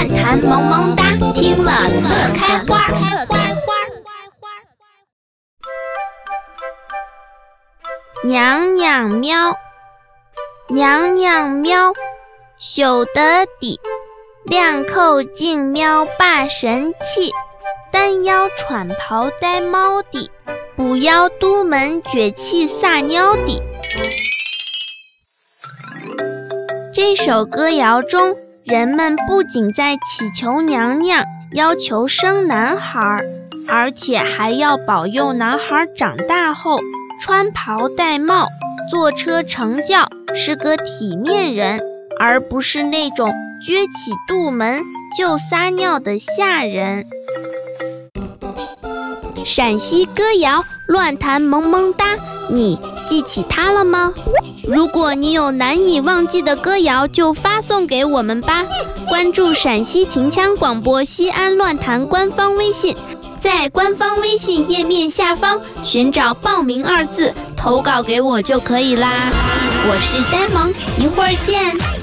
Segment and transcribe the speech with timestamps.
[0.00, 1.04] 乱弹萌萌哒，
[1.34, 2.88] 听了乐开花。
[8.24, 9.54] 娘娘喵，
[10.68, 11.92] 娘娘喵，
[12.58, 13.78] 朽得底，
[14.44, 17.30] 亮扣进喵霸神器，
[17.90, 20.30] 单腰喘袍呆猫底，
[20.76, 23.62] 补腰都门崛气撒尿底。
[26.90, 28.34] 这首歌谣中，
[28.70, 33.20] 人们不仅在祈求娘娘要求生男孩，
[33.66, 36.78] 而且还要保佑男孩长大后
[37.20, 38.46] 穿袍戴帽、
[38.88, 41.80] 坐车乘轿，是个体面人，
[42.20, 43.32] 而不是那种
[43.66, 44.80] 撅起肚门
[45.18, 47.04] 就撒尿的下人。
[49.44, 52.16] 陕西歌谣乱弹萌萌哒，
[52.48, 52.76] 你
[53.08, 54.12] 记起它了吗？
[54.66, 58.64] 如果你有难以忘记的歌谣，就发送给我们吧。
[59.08, 62.96] 关注陕西秦腔广播西安乱弹官方微信，
[63.40, 69.08] 在官方微信页面下方寻找“报名”二字，投稿给我就可以啦。
[69.88, 71.99] 我是呆萌，一会儿见。